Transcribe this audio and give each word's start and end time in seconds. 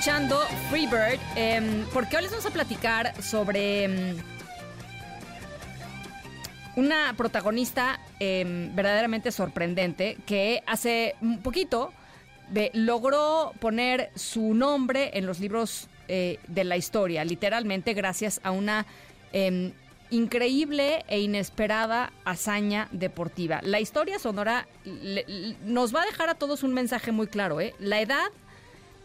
Escuchando 0.00 0.40
Freebird 0.70 1.20
em, 1.36 1.84
porque 1.92 2.16
hoy 2.16 2.22
les 2.22 2.30
vamos 2.30 2.46
a 2.46 2.50
platicar 2.50 3.22
sobre 3.22 3.84
em, 3.84 4.16
una 6.74 7.12
protagonista 7.18 8.00
em, 8.18 8.74
verdaderamente 8.74 9.30
sorprendente 9.30 10.16
que 10.24 10.62
hace 10.66 11.16
un 11.20 11.42
poquito 11.42 11.92
logró 12.72 13.52
poner 13.60 14.10
su 14.14 14.54
nombre 14.54 15.10
en 15.18 15.26
los 15.26 15.38
libros 15.38 15.88
eh, 16.08 16.38
de 16.48 16.64
la 16.64 16.78
historia, 16.78 17.22
literalmente 17.22 17.92
gracias 17.92 18.40
a 18.42 18.52
una 18.52 18.86
increíble 20.08 21.04
e 21.08 21.20
inesperada 21.20 22.10
hazaña 22.24 22.88
deportiva. 22.90 23.60
La 23.62 23.80
historia 23.80 24.18
sonora 24.18 24.66
nos 25.66 25.94
va 25.94 26.02
a 26.02 26.06
dejar 26.06 26.30
a 26.30 26.34
todos 26.36 26.62
un 26.62 26.72
mensaje 26.72 27.12
muy 27.12 27.26
claro. 27.26 27.60
¿eh? 27.60 27.74
La 27.78 28.00
edad 28.00 28.30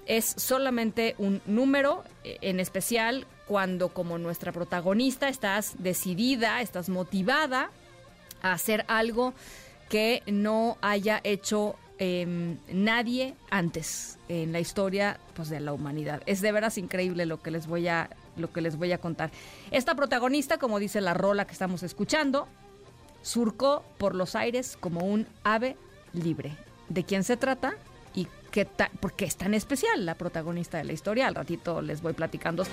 es 0.05 0.25
solamente 0.37 1.15
un 1.17 1.41
número, 1.45 2.03
eh, 2.23 2.37
en 2.41 2.59
especial 2.59 3.25
cuando 3.47 3.89
como 3.89 4.17
nuestra 4.17 4.51
protagonista 4.51 5.29
estás 5.29 5.75
decidida, 5.79 6.61
estás 6.61 6.89
motivada 6.89 7.69
a 8.41 8.53
hacer 8.53 8.85
algo 8.87 9.33
que 9.89 10.23
no 10.25 10.77
haya 10.81 11.21
hecho 11.23 11.75
em, 11.97 12.57
nadie 12.67 13.35
antes 13.49 14.17
en 14.27 14.51
la 14.51 14.59
historia 14.59 15.19
pues, 15.33 15.49
de 15.49 15.59
la 15.59 15.73
humanidad. 15.73 16.21
Es 16.25 16.41
de 16.41 16.51
veras 16.51 16.77
increíble 16.77 17.25
lo 17.25 17.41
que 17.41 17.51
les 17.51 17.67
voy 17.67 17.87
a 17.87 18.09
lo 18.35 18.51
que 18.51 18.59
les 18.59 18.75
voy 18.75 18.91
a 18.91 18.97
contar. 18.97 19.31
Esta 19.71 19.95
protagonista, 19.95 20.57
como 20.57 20.79
dice 20.79 20.99
la 20.99 21.13
rola 21.13 21.45
que 21.45 21.53
estamos 21.53 21.83
escuchando, 21.83 22.49
surcó 23.21 23.85
por 23.97 24.13
los 24.13 24.35
aires 24.35 24.77
como 24.79 25.05
un 25.05 25.25
ave 25.43 25.77
libre. 26.11 26.57
¿De 26.89 27.05
quién 27.05 27.23
se 27.23 27.37
trata? 27.37 27.75
¿Y 28.55 28.59
qué 28.59 28.63
ta- 28.63 28.89
por 29.01 29.11
qué 29.17 29.25
es 29.25 29.35
tan 29.35 29.53
especial 29.53 30.05
la 30.05 30.15
protagonista 30.15 30.77
de 30.77 30.85
la 30.85 30.93
historia? 30.93 31.27
Al 31.27 31.35
ratito 31.35 31.81
les 31.81 32.01
voy 32.01 32.13
platicando. 32.13 32.63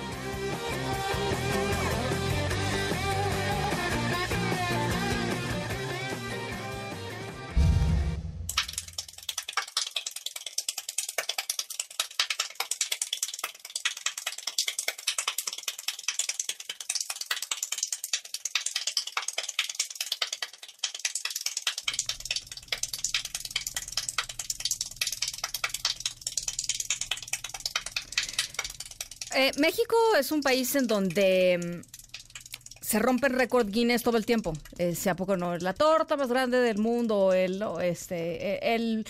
Eh, 29.34 29.52
México 29.58 29.96
es 30.18 30.30
un 30.32 30.42
país 30.42 30.74
en 30.74 30.86
donde 30.86 31.82
mm, 31.82 32.82
se 32.82 32.98
rompen 32.98 33.32
récord 33.32 33.68
Guinness 33.68 34.02
todo 34.02 34.16
el 34.16 34.26
tiempo. 34.26 34.52
Eh, 34.78 34.94
si 34.94 35.08
a 35.08 35.16
poco 35.16 35.36
no 35.36 35.54
es 35.54 35.62
la 35.62 35.72
torta 35.72 36.16
más 36.16 36.28
grande 36.28 36.58
del 36.58 36.78
mundo, 36.78 37.32
el, 37.32 37.64
este, 37.82 38.54
eh, 38.54 38.74
el, 38.74 39.06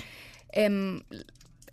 em, 0.53 1.03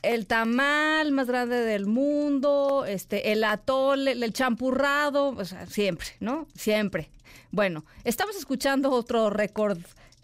el 0.02 0.26
tamal 0.26 1.12
más 1.12 1.28
grande 1.28 1.58
del 1.58 1.86
mundo, 1.86 2.86
este, 2.88 3.32
el 3.32 3.44
atole, 3.44 4.14
el 4.14 4.34
champurrado, 4.34 5.30
o 5.30 5.46
sea, 5.46 5.68
siempre, 5.68 6.08
¿no? 6.20 6.48
Siempre. 6.56 7.10
Bueno, 7.52 7.86
estamos 8.04 8.36
escuchando 8.36 8.92
otro 8.92 9.30
récord 9.30 9.80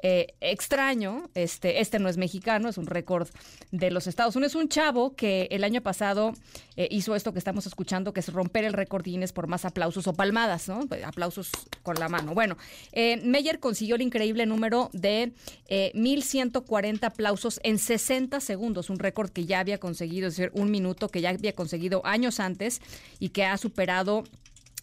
eh, 0.08 0.36
extraño. 0.40 1.32
Este, 1.34 1.82
este 1.82 1.98
no 1.98 2.10
es 2.10 2.18
mexicano, 2.18 2.70
es 2.70 2.78
un 2.78 2.86
récord 2.86 3.28
de 3.72 3.90
los 3.90 4.06
Estados 4.06 4.36
Unidos. 4.36 4.54
Un 4.54 4.70
chavo 4.70 5.16
que 5.16 5.48
el 5.50 5.64
año 5.64 5.82
pasado 5.82 6.34
eh, 6.78 6.88
hizo 6.92 7.16
esto 7.16 7.34
que 7.34 7.40
estamos 7.40 7.66
escuchando, 7.66 8.14
que 8.14 8.20
es 8.20 8.32
romper 8.32 8.66
el 8.66 8.74
récord 8.74 9.04
Guinness 9.04 9.34
por 9.34 9.48
más 9.48 9.66
aplausos 9.66 10.06
o 10.06 10.14
palmadas, 10.14 10.70
¿no? 10.70 10.82
Aplausos 11.04 11.50
con 11.82 11.96
la 11.96 12.08
mano. 12.08 12.36
Bueno, 12.36 12.56
eh, 12.92 13.20
Meyer 13.24 13.60
consiguió 13.60 13.96
el 13.96 14.04
increíble 14.04 14.46
número 14.46 14.92
de 14.94 15.34
eh, 15.70 15.92
1.140 15.96 17.04
aplausos 17.04 17.60
en 17.64 17.80
60 17.80 18.42
segundos, 18.42 18.92
un 18.92 19.00
récord 19.00 19.32
que 19.32 19.46
ya 19.46 19.60
había 19.60 19.80
conseguido, 19.80 20.28
es 20.28 20.36
decir, 20.36 20.52
un 20.54 20.70
minuto 20.70 21.10
que 21.10 21.22
ya 21.22 21.32
había 21.32 21.56
conseguido 21.56 22.06
años 22.06 22.40
antes 22.40 22.80
y 23.18 23.30
que 23.30 23.44
ha 23.44 23.58
superado 23.58 24.24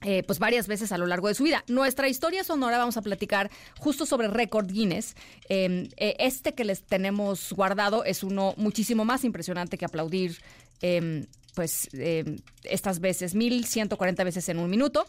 eh, 0.05 0.23
pues 0.25 0.39
varias 0.39 0.67
veces 0.67 0.93
a 0.93 0.99
lo 0.99 1.07
largo 1.07 1.29
de 1.29 1.35
su 1.35 1.45
vida. 1.45 1.65
Nuestra 1.69 2.09
historia 2.09 2.45
sonora 2.45 2.79
vamos 2.79 2.97
a 2.97 3.03
platicar 3.03 3.51
justo 3.79 4.07
sobre 4.07 4.29
récord 4.29 4.71
Guinness. 4.71 5.15
Eh, 5.49 5.89
eh, 5.97 6.17
este 6.19 6.55
que 6.55 6.65
les 6.65 6.83
tenemos 6.85 7.53
guardado 7.53 8.05
es 8.05 8.23
uno 8.23 8.55
muchísimo 8.57 9.05
más 9.05 9.25
impresionante 9.25 9.79
que 9.79 9.85
aplaudir. 9.85 10.39
eh, 10.83 11.27
pues 11.55 11.89
eh, 11.93 12.39
estas 12.65 13.01
veces, 13.01 13.35
1140 13.35 14.25
veces 14.25 14.49
en 14.49 14.59
un 14.59 14.71
minuto. 14.71 15.07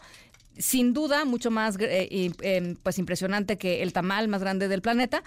Sin 0.56 0.92
duda, 0.92 1.24
mucho 1.24 1.50
más 1.50 1.76
eh, 1.80 2.74
pues 2.82 2.98
impresionante 2.98 3.56
que 3.56 3.82
el 3.82 3.92
tamal 3.92 4.28
más 4.28 4.40
grande 4.40 4.68
del 4.68 4.82
planeta. 4.82 5.24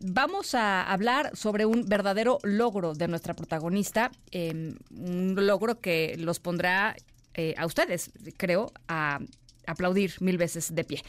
Vamos 0.00 0.54
a 0.56 0.82
hablar 0.90 1.36
sobre 1.36 1.64
un 1.64 1.84
verdadero 1.86 2.38
logro 2.42 2.94
de 2.94 3.06
nuestra 3.06 3.34
protagonista, 3.34 4.10
un 4.34 5.36
logro 5.36 5.78
que 5.80 6.16
los 6.18 6.40
pondrá 6.40 6.96
eh, 7.34 7.54
a 7.56 7.66
ustedes, 7.66 8.10
creo, 8.36 8.72
a 8.88 9.20
aplaudir 9.66 10.14
mil 10.20 10.38
veces 10.38 10.74
de 10.74 10.84
pie. 10.84 11.02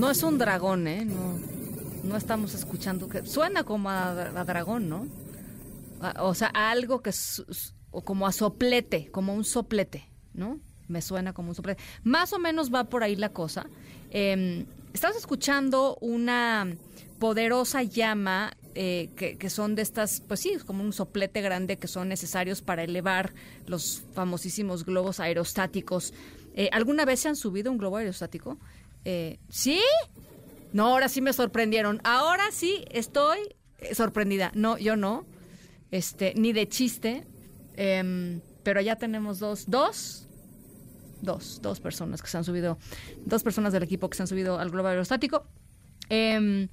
No 0.00 0.10
es 0.10 0.22
un 0.22 0.38
dragón, 0.38 0.88
¿eh? 0.88 1.04
No, 1.04 1.38
no 2.04 2.16
estamos 2.16 2.54
escuchando 2.54 3.06
que 3.06 3.26
suena 3.26 3.64
como 3.64 3.90
a, 3.90 4.14
dragón, 4.46 4.88
¿no? 4.88 5.06
O 6.20 6.34
sea, 6.34 6.50
a 6.54 6.70
algo 6.70 7.02
que 7.02 7.10
es, 7.10 7.44
o 7.90 8.00
como 8.00 8.26
a 8.26 8.32
soplete, 8.32 9.10
como 9.10 9.34
un 9.34 9.44
soplete, 9.44 10.08
¿no? 10.32 10.58
Me 10.88 11.02
suena 11.02 11.34
como 11.34 11.50
un 11.50 11.54
soplete. 11.54 11.82
Más 12.02 12.32
o 12.32 12.38
menos 12.38 12.72
va 12.72 12.84
por 12.84 13.02
ahí 13.02 13.14
la 13.14 13.28
cosa. 13.28 13.66
Eh, 14.10 14.64
escuchando 15.18 15.98
una 16.00 16.66
poderosa 17.18 17.82
llama 17.82 18.56
eh, 18.74 19.10
que, 19.16 19.36
que 19.36 19.50
son 19.50 19.74
de 19.74 19.82
estas, 19.82 20.22
pues 20.26 20.40
sí, 20.40 20.56
como 20.64 20.82
un 20.82 20.94
soplete 20.94 21.42
grande 21.42 21.76
que 21.76 21.88
son 21.88 22.08
necesarios 22.08 22.62
para 22.62 22.84
elevar 22.84 23.34
los 23.66 24.02
famosísimos 24.14 24.86
globos 24.86 25.20
aerostáticos. 25.20 26.14
Eh, 26.54 26.70
¿Alguna 26.72 27.04
vez 27.04 27.20
se 27.20 27.28
han 27.28 27.36
subido 27.36 27.70
un 27.70 27.76
globo 27.76 27.98
aerostático? 27.98 28.56
Eh, 29.04 29.38
¿Sí? 29.48 29.80
No, 30.72 30.88
ahora 30.88 31.08
sí 31.08 31.20
me 31.20 31.32
sorprendieron. 31.32 32.00
Ahora 32.04 32.44
sí 32.52 32.84
estoy 32.90 33.38
eh, 33.78 33.94
sorprendida. 33.94 34.52
No, 34.54 34.78
yo 34.78 34.96
no. 34.96 35.26
Este, 35.90 36.34
ni 36.36 36.52
de 36.52 36.68
chiste. 36.68 37.26
Em, 37.76 38.40
pero 38.62 38.80
ya 38.80 38.96
tenemos 38.96 39.38
dos, 39.38 39.64
dos, 39.68 40.28
dos, 41.22 41.60
dos 41.62 41.80
personas 41.80 42.20
que 42.22 42.28
se 42.28 42.36
han 42.36 42.44
subido, 42.44 42.78
dos 43.24 43.42
personas 43.42 43.72
del 43.72 43.82
equipo 43.82 44.10
que 44.10 44.16
se 44.16 44.22
han 44.22 44.26
subido 44.26 44.58
al 44.58 44.70
globo 44.70 44.88
aerostático. 44.88 45.46
Em, 46.08 46.68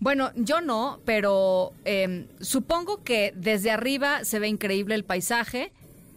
bueno, 0.00 0.32
yo 0.34 0.60
no, 0.60 1.00
pero 1.04 1.72
em, 1.84 2.26
supongo 2.40 3.02
que 3.04 3.32
desde 3.36 3.70
arriba 3.70 4.24
se 4.24 4.38
ve 4.38 4.48
increíble 4.48 4.94
el 4.94 5.04
paisaje. 5.04 5.72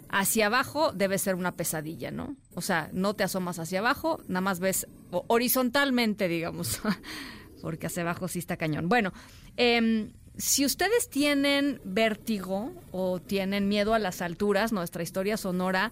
Hacia 0.09 0.45
abajo 0.45 0.91
debe 0.94 1.17
ser 1.17 1.35
una 1.35 1.51
pesadilla, 1.53 2.11
¿no? 2.11 2.35
O 2.55 2.61
sea, 2.61 2.89
no 2.94 3.13
te 3.13 3.23
asomas 3.23 3.59
hacia 3.59 3.79
abajo, 3.79 4.21
nada 4.27 4.41
más 4.41 4.59
ves 4.59 4.88
horizontalmente, 5.27 6.27
digamos, 6.27 6.81
porque 7.61 7.88
hacia 7.88 8.03
abajo 8.03 8.27
sí 8.27 8.39
está 8.39 8.57
cañón. 8.57 8.89
Bueno, 8.89 9.13
em, 9.57 10.11
si 10.38 10.65
ustedes 10.65 11.09
tienen 11.09 11.79
vértigo 11.83 12.71
o 12.91 13.19
tienen 13.19 13.67
miedo 13.67 13.94
a 13.94 14.00
las 14.00 14.21
alturas, 14.21 14.71
nuestra 14.71 15.03
historia 15.03 15.38
sonora 15.38 15.91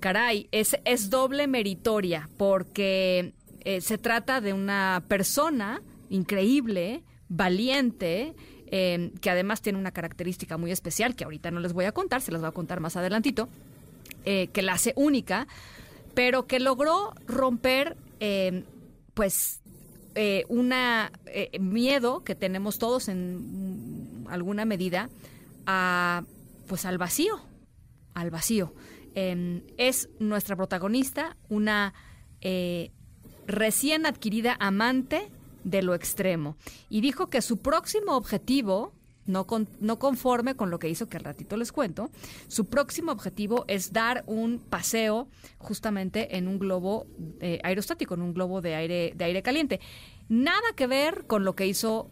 caray, 0.00 0.48
es, 0.50 0.76
es 0.84 1.10
doble 1.10 1.46
meritoria 1.46 2.28
porque 2.36 3.34
eh, 3.64 3.80
se 3.80 3.98
trata 3.98 4.40
de 4.40 4.52
una 4.52 5.04
persona 5.06 5.82
increíble, 6.08 7.02
valiente, 7.28 8.34
em, 8.66 9.10
que 9.12 9.30
además 9.30 9.62
tiene 9.62 9.78
una 9.78 9.92
característica 9.92 10.56
muy 10.56 10.72
especial 10.72 11.14
que 11.14 11.24
ahorita 11.24 11.50
no 11.50 11.60
les 11.60 11.72
voy 11.72 11.84
a 11.84 11.92
contar, 11.92 12.20
se 12.20 12.32
las 12.32 12.40
voy 12.40 12.48
a 12.48 12.52
contar 12.52 12.80
más 12.80 12.96
adelantito, 12.96 13.48
eh, 14.24 14.48
que 14.48 14.62
la 14.62 14.72
hace 14.72 14.92
única, 14.96 15.46
pero 16.14 16.46
que 16.46 16.60
logró 16.60 17.12
romper, 17.26 17.96
em, 18.20 18.64
pues, 19.14 19.60
eh, 20.14 20.44
una 20.48 21.12
miedo 21.60 22.24
que 22.24 22.34
tenemos 22.34 22.78
todos 22.78 23.08
en 23.08 24.26
alguna 24.28 24.64
medida 24.64 25.08
a, 25.66 26.24
pues, 26.66 26.84
al 26.84 26.98
vacío, 26.98 27.40
al 28.14 28.30
vacío. 28.30 28.74
Em, 29.14 29.62
es 29.76 30.08
nuestra 30.18 30.56
protagonista, 30.56 31.36
una 31.48 31.94
recién 33.46 34.06
adquirida 34.06 34.56
amante 34.60 35.30
de 35.64 35.82
lo 35.82 35.94
extremo. 35.94 36.56
Y 36.88 37.00
dijo 37.00 37.28
que 37.28 37.42
su 37.42 37.58
próximo 37.58 38.16
objetivo, 38.16 38.92
no, 39.30 39.46
no 39.80 39.98
conforme 39.98 40.54
con 40.54 40.70
lo 40.70 40.78
que 40.78 40.88
hizo, 40.88 41.08
que 41.08 41.16
al 41.16 41.24
ratito 41.24 41.56
les 41.56 41.72
cuento, 41.72 42.10
su 42.48 42.66
próximo 42.66 43.12
objetivo 43.12 43.64
es 43.68 43.92
dar 43.92 44.24
un 44.26 44.58
paseo 44.58 45.28
justamente 45.58 46.36
en 46.36 46.48
un 46.48 46.58
globo 46.58 47.06
eh, 47.40 47.60
aerostático, 47.62 48.14
en 48.14 48.22
un 48.22 48.34
globo 48.34 48.60
de 48.60 48.74
aire, 48.74 49.12
de 49.16 49.24
aire 49.24 49.42
caliente. 49.42 49.80
Nada 50.28 50.72
que 50.76 50.86
ver 50.86 51.26
con 51.26 51.44
lo 51.44 51.54
que 51.54 51.66
hizo 51.66 52.08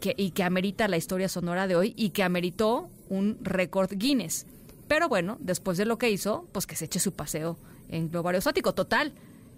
que, 0.00 0.14
y 0.16 0.30
que 0.32 0.42
amerita 0.42 0.88
la 0.88 0.96
historia 0.96 1.28
sonora 1.28 1.66
de 1.66 1.76
hoy 1.76 1.94
y 1.96 2.10
que 2.10 2.22
ameritó 2.22 2.90
un 3.08 3.38
récord 3.42 3.90
Guinness. 3.94 4.46
Pero 4.88 5.08
bueno, 5.08 5.36
después 5.40 5.78
de 5.78 5.84
lo 5.84 5.98
que 5.98 6.10
hizo, 6.10 6.46
pues 6.52 6.66
que 6.66 6.76
se 6.76 6.84
eche 6.84 7.00
su 7.00 7.12
paseo 7.12 7.58
en 7.88 8.10
globo 8.10 8.28
aerostático. 8.28 8.74
Total, 8.74 9.12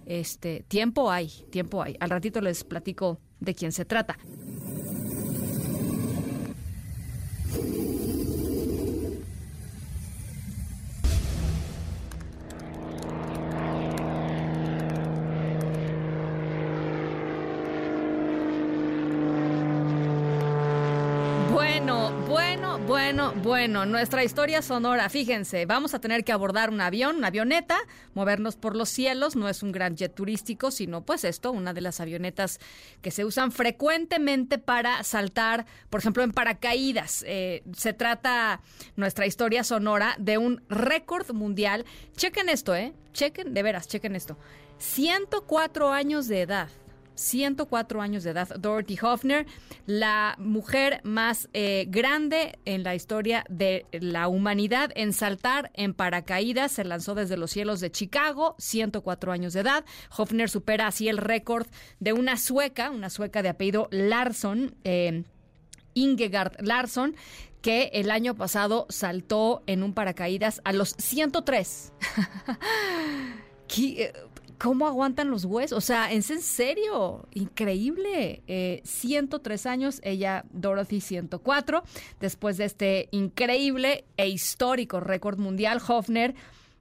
este, 0.07 0.65
tiempo 0.69 1.11
hay, 1.11 1.29
tiempo 1.51 1.83
hay. 1.83 1.97
Al 2.01 2.11
ratito 2.11 2.41
les 2.41 2.65
platico 2.65 3.19
de 3.41 3.55
quién 3.55 3.73
se 3.73 3.85
trata. 3.85 4.19
Bueno, 21.79 22.11
bueno, 22.27 22.79
bueno, 22.81 23.33
bueno, 23.37 23.87
nuestra 23.87 24.25
historia 24.25 24.63
sonora, 24.63 25.09
fíjense, 25.09 25.65
vamos 25.65 25.95
a 25.95 26.01
tener 26.01 26.25
que 26.25 26.33
abordar 26.33 26.71
un 26.71 26.81
avión, 26.81 27.19
una 27.19 27.29
avioneta, 27.29 27.77
movernos 28.15 28.57
por 28.57 28.75
los 28.75 28.89
cielos, 28.89 29.37
no 29.37 29.49
es 29.49 29.63
un 29.63 29.71
gran 29.71 29.95
jet 29.95 30.13
turístico, 30.13 30.73
sino 30.73 31.05
pues 31.05 31.23
esto, 31.23 31.53
una 31.53 31.73
de 31.73 31.81
las 31.81 32.01
avionetas 32.01 32.59
que 33.01 33.13
se 33.13 33.25
usan 33.25 33.53
frecuentemente 33.53 34.59
para 34.59 35.05
saltar, 35.05 35.67
por 35.89 36.01
ejemplo, 36.01 36.25
en 36.25 36.33
paracaídas. 36.33 37.25
Eh, 37.29 37.63
se 37.77 37.93
trata 37.93 38.61
nuestra 38.97 39.27
historia 39.27 39.63
sonora 39.63 40.17
de 40.19 40.37
un 40.37 40.65
récord 40.69 41.33
mundial. 41.33 41.85
Chequen 42.17 42.49
esto, 42.49 42.75
¿eh? 42.75 42.93
Chequen, 43.13 43.55
de 43.55 43.63
veras, 43.63 43.87
chequen 43.87 44.17
esto. 44.17 44.37
104 44.79 45.93
años 45.93 46.27
de 46.27 46.43
edad. 46.43 46.71
104 47.19 48.01
años 48.01 48.23
de 48.23 48.31
edad, 48.31 48.49
Dorothy 48.59 48.99
Hoffner, 49.03 49.47
la 49.87 50.37
mujer 50.39 51.01
más 51.03 51.49
eh, 51.53 51.87
grande 51.89 52.59
en 52.65 52.85
la 52.85 52.95
historia 52.95 53.45
de 53.49 53.87
la 53.93 54.29
humanidad 54.29 54.91
en 54.95 55.13
saltar 55.13 55.71
en 55.75 55.95
paracaídas. 55.95 56.73
Se 56.73 56.85
lanzó 56.85 57.15
desde 57.15 57.37
los 57.37 57.51
cielos 57.51 57.81
de 57.81 57.91
Chicago, 57.91 58.55
104 58.59 59.33
años 59.33 59.53
de 59.53 59.61
edad. 59.61 59.85
Hoffner 60.17 60.49
supera 60.49 60.87
así 60.87 61.09
el 61.09 61.19
récord 61.19 61.67
de 62.01 62.13
una 62.13 62.37
sueca, 62.37 62.91
una 62.91 63.11
sueca 63.11 63.43
de 63.43 63.49
apellido 63.49 63.89
Larsson. 63.91 64.75
Eh, 64.85 65.25
Ingegard 65.95 66.61
Larsson, 66.61 67.17
que 67.61 67.91
el 67.95 68.13
año 68.13 68.37
pasado 68.37 68.87
saltó 68.89 69.63
en 69.67 69.83
un 69.83 69.93
paracaídas 69.93 70.61
a 70.65 70.73
los 70.73 70.91
103. 70.91 71.93
¿Cómo 74.59 74.87
aguantan 74.87 75.31
los 75.31 75.45
huesos? 75.45 75.79
O 75.79 75.81
sea, 75.81 76.13
¿es 76.13 76.31
en 76.31 76.43
serio? 76.43 77.29
Increíble. 77.33 78.43
103 78.85 79.67
eh, 79.67 79.69
años, 79.69 80.01
ella, 80.03 80.45
Dorothy, 80.51 81.01
104. 81.01 81.85
Después 82.21 82.57
de 82.57 82.65
este 82.65 83.09
increíble 83.13 84.05
e 84.17 84.29
histórico 84.29 85.01
récord 85.01 85.39
mundial, 85.39 85.81
Hofner 85.87 86.35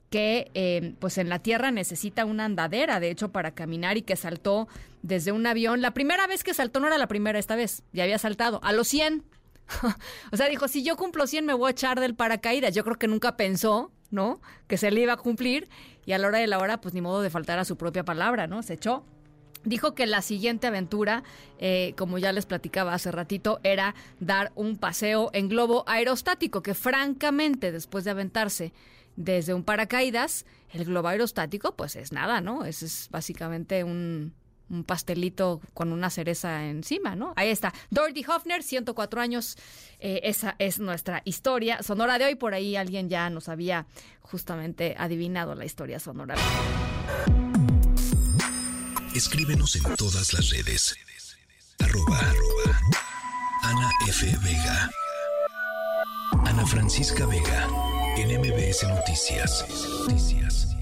que 0.10 0.52
eh, 0.54 0.96
pues 1.00 1.18
en 1.18 1.30
la 1.30 1.40
tierra 1.40 1.72
necesita 1.72 2.26
una 2.26 2.46
andadera, 2.46 3.00
de 3.00 3.12
hecho, 3.12 3.32
para 3.32 3.52
caminar 3.52 3.98
y 3.98 4.02
que 4.02 4.16
saltó 4.16 4.68
desde 5.02 5.32
un 5.32 5.46
avión. 5.46 5.82
La 5.82 5.92
primera 5.92 6.28
vez 6.28 6.44
que 6.44 6.54
saltó 6.54 6.80
no 6.80 6.88
era 6.88 6.98
la 6.98 7.08
primera 7.08 7.40
esta 7.40 7.56
vez, 7.56 7.84
ya 7.94 8.04
había 8.04 8.18
saltado 8.18 8.60
a 8.64 8.72
los 8.72 8.88
100. 8.88 9.24
o 10.32 10.38
sea, 10.38 10.48
dijo, 10.48 10.68
si 10.68 10.84
yo 10.84 10.96
cumplo 10.96 11.28
100 11.28 11.46
me 11.46 11.54
voy 11.54 11.68
a 11.68 11.72
echar 11.72 12.00
del 12.00 12.16
paracaídas. 12.16 12.74
Yo 12.74 12.84
creo 12.84 12.98
que 12.98 13.08
nunca 13.08 13.36
pensó, 13.36 13.92
¿no? 14.12 14.42
Que 14.68 14.78
se 14.78 14.92
le 14.92 15.02
iba 15.02 15.14
a 15.14 15.18
cumplir 15.18 15.70
y 16.06 16.14
a 16.14 16.18
la 16.18 16.28
hora 16.28 16.40
de 16.40 16.48
la 16.48 16.60
hora, 16.60 16.80
pues 16.80 16.94
ni 16.94 17.02
modo 17.02 17.22
de 17.22 17.30
faltar 17.30 17.60
a 17.60 17.66
su 17.66 17.78
propia 17.78 18.04
palabra, 18.04 18.48
¿no? 18.48 18.64
Se 18.64 18.74
echó. 18.74 19.04
Dijo 19.64 19.96
que 19.96 20.06
la 20.06 20.22
siguiente 20.22 20.68
aventura, 20.68 21.24
eh, 21.60 21.94
como 21.98 22.18
ya 22.18 22.32
les 22.32 22.46
platicaba 22.46 22.94
hace 22.94 23.12
ratito, 23.12 23.60
era 23.64 23.96
dar 24.20 24.52
un 24.56 24.78
paseo 24.78 25.30
en 25.34 25.50
globo 25.50 25.84
aerostático, 25.88 26.62
que 26.62 26.74
francamente, 26.74 27.72
después 27.72 28.06
de 28.06 28.12
aventarse 28.12 28.72
desde 29.18 29.54
un 29.54 29.64
paracaídas, 29.64 30.46
el 30.70 30.86
globo 30.86 31.10
aerostático, 31.10 31.76
pues 31.76 31.96
es 31.96 32.12
nada, 32.14 32.40
¿no? 32.40 32.64
Es, 32.64 32.84
es 32.84 33.10
básicamente 33.12 33.84
un, 33.84 34.34
un 34.70 34.84
pastelito 34.84 35.62
con 35.74 35.92
una 35.92 36.10
cereza 36.10 36.66
encima, 36.66 37.16
¿no? 37.16 37.34
Ahí 37.36 37.50
está. 37.50 37.74
Dorothy 37.90 38.26
Hoffner, 38.28 38.64
104 38.64 39.22
años. 39.22 39.58
Eh, 40.00 40.22
esa 40.24 40.56
es 40.60 40.80
nuestra 40.80 41.22
historia 41.26 41.82
sonora 41.84 42.18
de 42.20 42.26
hoy. 42.26 42.36
Por 42.36 42.54
ahí 42.54 42.76
alguien 42.76 43.10
ya 43.10 43.30
nos 43.30 43.50
había 43.50 43.86
justamente 44.22 44.96
adivinado 44.98 45.56
la 45.56 45.66
historia 45.66 46.00
sonora. 46.00 46.36
Escríbenos 49.16 49.76
en 49.76 49.96
todas 49.96 50.34
las 50.34 50.50
redes. 50.50 50.96
Arroba, 51.80 52.20
Ana 53.64 53.90
F. 54.08 54.26
Vega. 54.44 54.92
Ana 56.46 56.66
Francisca 56.66 57.26
Vega. 57.26 57.68
En 58.18 58.30
Noticias. 58.32 59.66
Noticias. 60.08 60.77